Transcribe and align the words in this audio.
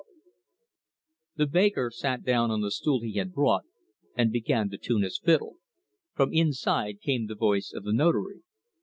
'"The 1.37 1.45
baker 1.45 1.91
sat 1.91 2.23
down 2.23 2.49
on 2.49 2.63
a 2.63 2.71
stool 2.71 3.01
he 3.01 3.13
had 3.19 3.31
brought, 3.33 3.65
and 4.17 4.31
began 4.31 4.67
to 4.71 4.77
tune 4.79 5.03
his 5.03 5.19
fiddle. 5.23 5.57
From 6.15 6.33
inside 6.33 7.01
came 7.01 7.27
the 7.27 7.35
voice 7.35 7.71
of 7.71 7.83
the 7.83 7.93
Notary. 7.93 8.41